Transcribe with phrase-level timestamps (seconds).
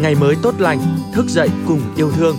[0.00, 0.80] ngày mới tốt lành,
[1.12, 2.36] thức dậy cùng yêu thương.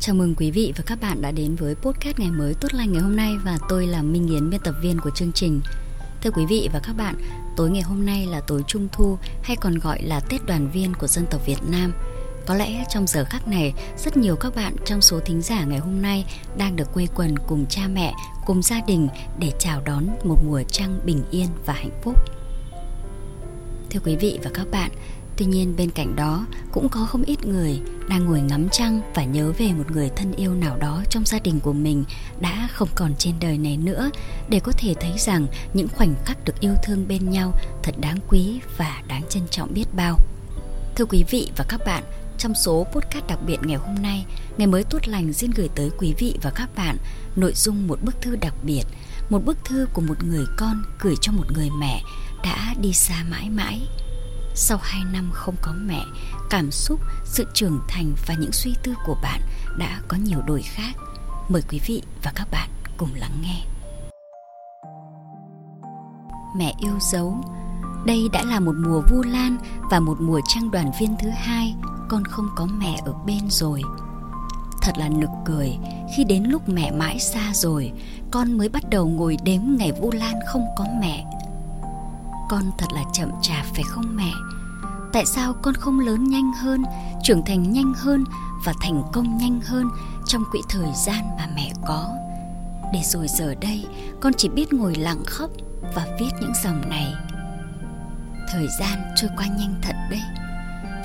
[0.00, 2.92] Chào mừng quý vị và các bạn đã đến với podcast ngày mới tốt lành
[2.92, 5.60] ngày hôm nay và tôi là Minh Yến biên tập viên của chương trình.
[6.22, 7.14] Thưa quý vị và các bạn,
[7.56, 10.94] tối ngày hôm nay là tối Trung thu hay còn gọi là Tết đoàn viên
[10.94, 11.92] của dân tộc Việt Nam.
[12.46, 15.78] Có lẽ trong giờ khắc này, rất nhiều các bạn trong số thính giả ngày
[15.78, 16.24] hôm nay
[16.56, 18.14] đang được quây quần cùng cha mẹ,
[18.46, 19.08] cùng gia đình
[19.38, 22.37] để chào đón một mùa trăng bình yên và hạnh phúc.
[23.90, 24.90] Thưa quý vị và các bạn,
[25.36, 29.24] tuy nhiên bên cạnh đó cũng có không ít người đang ngồi ngắm trăng và
[29.24, 32.04] nhớ về một người thân yêu nào đó trong gia đình của mình
[32.40, 34.10] đã không còn trên đời này nữa
[34.48, 38.18] để có thể thấy rằng những khoảnh khắc được yêu thương bên nhau thật đáng
[38.28, 40.18] quý và đáng trân trọng biết bao.
[40.96, 42.02] Thưa quý vị và các bạn,
[42.38, 44.26] trong số podcast đặc biệt ngày hôm nay,
[44.58, 46.96] ngày mới tốt lành xin gửi tới quý vị và các bạn
[47.36, 48.84] nội dung một bức thư đặc biệt,
[49.30, 52.02] một bức thư của một người con gửi cho một người mẹ
[52.42, 53.80] đã đi xa mãi mãi.
[54.54, 56.04] Sau hai năm không có mẹ,
[56.50, 59.40] cảm xúc, sự trưởng thành và những suy tư của bạn
[59.78, 60.92] đã có nhiều đổi khác.
[61.48, 63.64] Mời quý vị và các bạn cùng lắng nghe.
[66.56, 67.44] Mẹ yêu dấu
[68.04, 69.56] Đây đã là một mùa vu lan
[69.90, 71.74] và một mùa trăng đoàn viên thứ hai
[72.08, 73.82] con không có mẹ ở bên rồi
[74.82, 75.78] thật là nực cười
[76.16, 77.92] khi đến lúc mẹ mãi xa rồi
[78.30, 81.24] con mới bắt đầu ngồi đếm ngày vu lan không có mẹ
[82.48, 84.32] con thật là chậm chạp, phải không mẹ?
[85.12, 86.84] Tại sao con không lớn nhanh hơn,
[87.22, 88.24] trưởng thành nhanh hơn
[88.64, 89.88] và thành công nhanh hơn
[90.26, 92.08] trong quỹ thời gian mà mẹ có?
[92.92, 93.86] Để rồi giờ đây,
[94.20, 95.50] con chỉ biết ngồi lặng khóc
[95.94, 97.14] và viết những dòng này.
[98.52, 100.22] Thời gian trôi qua nhanh thật đấy.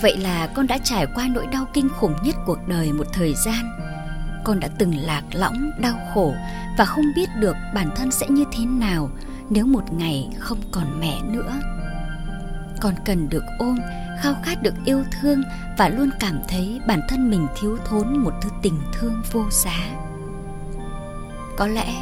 [0.02, 3.34] Vậy là con đã trải qua nỗi đau kinh khủng nhất cuộc đời một thời
[3.46, 3.80] gian.
[4.44, 6.34] Con đã từng lạc lõng, đau khổ
[6.78, 9.10] và không biết được bản thân sẽ như thế nào
[9.54, 11.59] nếu một ngày không còn mẹ nữa.
[12.82, 13.78] Con cần được ôm,
[14.22, 15.44] khao khát được yêu thương
[15.78, 19.96] và luôn cảm thấy bản thân mình thiếu thốn một thứ tình thương vô giá.
[21.58, 21.94] Có lẽ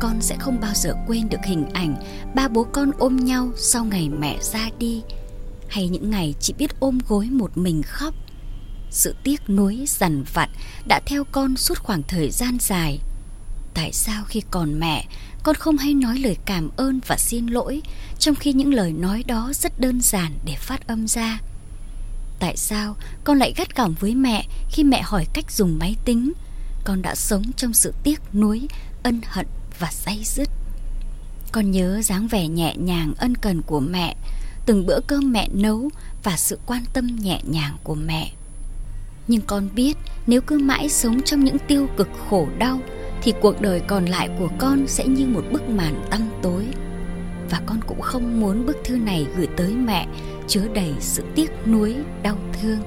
[0.00, 1.96] con sẽ không bao giờ quên được hình ảnh
[2.34, 5.02] ba bố con ôm nhau sau ngày mẹ ra đi,
[5.68, 8.14] hay những ngày chỉ biết ôm gối một mình khóc.
[8.90, 10.50] Sự tiếc nuối dằn vặt
[10.88, 13.00] đã theo con suốt khoảng thời gian dài
[13.74, 15.06] tại sao khi còn mẹ,
[15.42, 17.82] con không hay nói lời cảm ơn và xin lỗi,
[18.18, 21.40] trong khi những lời nói đó rất đơn giản để phát âm ra?
[22.38, 26.32] Tại sao con lại gắt gỏng với mẹ khi mẹ hỏi cách dùng máy tính?
[26.84, 28.68] Con đã sống trong sự tiếc nuối,
[29.02, 29.46] ân hận
[29.78, 30.48] và say dứt.
[31.52, 34.16] Con nhớ dáng vẻ nhẹ nhàng ân cần của mẹ,
[34.66, 35.90] từng bữa cơm mẹ nấu
[36.22, 38.32] và sự quan tâm nhẹ nhàng của mẹ.
[39.28, 39.96] Nhưng con biết
[40.26, 42.80] nếu cứ mãi sống trong những tiêu cực khổ đau
[43.24, 46.66] thì cuộc đời còn lại của con sẽ như một bức màn tăm tối.
[47.50, 50.06] Và con cũng không muốn bức thư này gửi tới mẹ,
[50.48, 52.78] chứa đầy sự tiếc nuối, đau thương.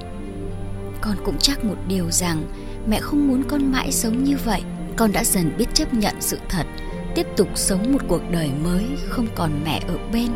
[1.00, 2.42] Con cũng chắc một điều rằng,
[2.88, 4.62] mẹ không muốn con mãi sống như vậy.
[4.96, 6.66] Con đã dần biết chấp nhận sự thật,
[7.14, 10.28] tiếp tục sống một cuộc đời mới không còn mẹ ở bên,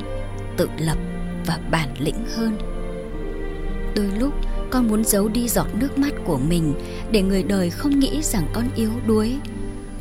[0.57, 0.99] tự lập
[1.47, 2.59] và bản lĩnh hơn.
[3.97, 4.33] Đôi lúc,
[4.71, 6.75] con muốn giấu đi giọt nước mắt của mình
[7.11, 9.37] để người đời không nghĩ rằng con yếu đuối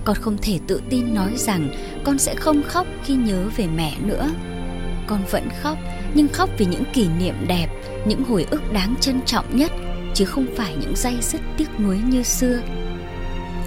[0.06, 1.69] con không thể tự tin nói rằng
[2.03, 4.29] con sẽ không khóc khi nhớ về mẹ nữa.
[5.07, 5.78] Con vẫn khóc,
[6.13, 7.67] nhưng khóc vì những kỷ niệm đẹp,
[8.06, 9.72] những hồi ức đáng trân trọng nhất,
[10.13, 12.62] chứ không phải những dây dứt tiếc nuối như xưa.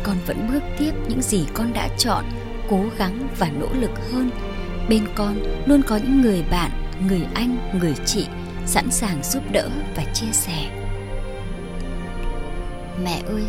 [0.02, 2.24] Con vẫn bước tiếp những gì con đã chọn,
[2.68, 4.30] cố gắng và nỗ lực hơn.
[4.88, 6.70] Bên con luôn có những người bạn,
[7.08, 8.26] người anh, người chị
[8.66, 10.70] sẵn sàng giúp đỡ và chia sẻ.
[13.04, 13.42] Mẹ ơi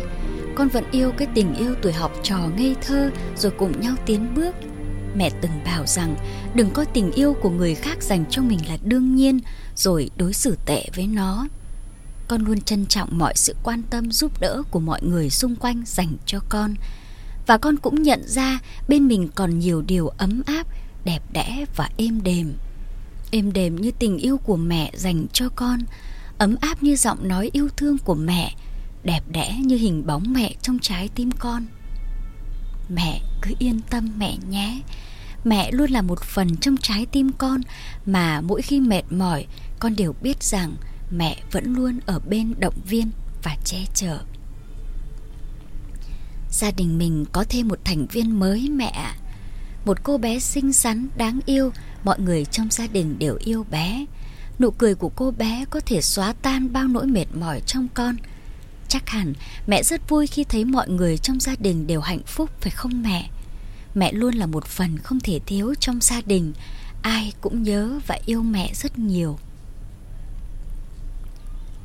[0.56, 4.34] con vẫn yêu cái tình yêu tuổi học trò ngây thơ, rồi cùng nhau tiến
[4.34, 4.54] bước.
[5.16, 6.16] Mẹ từng bảo rằng,
[6.54, 9.38] đừng coi tình yêu của người khác dành cho mình là đương nhiên,
[9.76, 11.46] rồi đối xử tệ với nó.
[12.28, 15.82] Con luôn trân trọng mọi sự quan tâm giúp đỡ của mọi người xung quanh
[15.86, 16.74] dành cho con.
[17.46, 18.58] Và con cũng nhận ra
[18.88, 20.66] bên mình còn nhiều điều ấm áp,
[21.04, 22.52] đẹp đẽ và êm đềm.
[23.30, 25.80] Êm đềm như tình yêu của mẹ dành cho con,
[26.38, 28.54] ấm áp như giọng nói yêu thương của mẹ
[29.06, 31.66] đẹp đẽ như hình bóng mẹ trong trái tim con.
[32.88, 34.80] Mẹ cứ yên tâm mẹ nhé.
[35.44, 37.60] Mẹ luôn là một phần trong trái tim con
[38.06, 39.46] mà mỗi khi mệt mỏi,
[39.78, 40.76] con đều biết rằng
[41.10, 43.10] mẹ vẫn luôn ở bên động viên
[43.42, 44.18] và che chở.
[46.50, 49.14] Gia đình mình có thêm một thành viên mới mẹ ạ.
[49.84, 51.72] Một cô bé xinh xắn, đáng yêu,
[52.04, 54.06] mọi người trong gia đình đều yêu bé.
[54.58, 58.16] Nụ cười của cô bé có thể xóa tan bao nỗi mệt mỏi trong con
[58.88, 59.32] chắc hẳn
[59.66, 63.02] mẹ rất vui khi thấy mọi người trong gia đình đều hạnh phúc, phải không
[63.02, 63.30] mẹ?
[63.94, 66.52] Mẹ luôn là một phần không thể thiếu trong gia đình.
[67.02, 69.38] Ai cũng nhớ và yêu mẹ rất nhiều.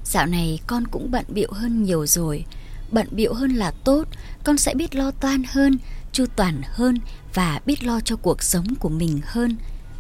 [0.05, 2.45] Dạo này con cũng bận bịu hơn nhiều rồi.
[2.91, 4.07] Bận bịu hơn là tốt,
[4.43, 5.77] Con sẽ biết lo toan hơn,
[6.11, 6.97] chu toàn hơn
[7.33, 9.55] Và biết lo cho cuộc sống của mình hơn.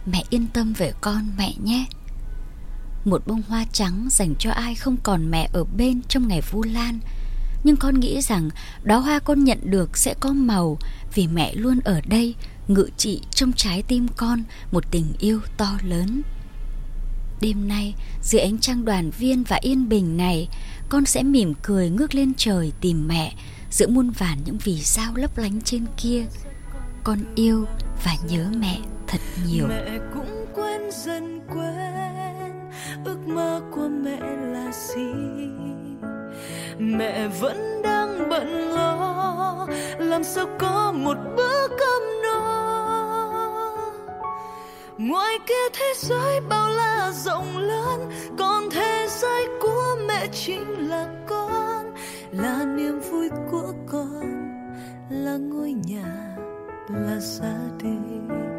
[0.05, 1.85] Mẹ yên tâm về con, mẹ nhé.
[3.05, 6.63] Một bông hoa trắng dành cho ai không còn mẹ ở bên trong ngày Vu
[6.63, 6.99] Lan
[7.63, 8.49] Nhưng con nghĩ rằng
[8.83, 10.77] đó hoa con nhận được sẽ có màu
[11.13, 12.35] Vì mẹ luôn ở đây
[12.67, 16.21] ngự trị trong trái tim con một tình yêu to lớn
[17.41, 17.93] Đêm nay,
[18.23, 20.47] dưới ánh trăng đoàn viên và yên bình này,
[20.89, 23.33] con sẽ mỉm cười ngước lên trời tìm mẹ
[23.71, 26.25] giữa muôn vàn những vì sao lấp lánh trên kia.
[27.03, 27.65] Con yêu
[28.03, 29.67] và nhớ mẹ thật nhiều.
[29.67, 30.20] Mẹ cũng
[33.35, 34.19] mơ của mẹ
[34.53, 35.13] là gì?
[36.77, 39.67] Mẹ vẫn đang bận lo,
[39.99, 42.41] làm sao có một bữa cơm no.
[44.97, 51.07] ngoài kia thế giới bao la rộng lớn, còn thế giới của mẹ chính là
[51.27, 51.93] con
[52.31, 54.51] là niềm vui của con,
[55.09, 56.37] là ngôi nhà,
[56.89, 58.50] là gia đình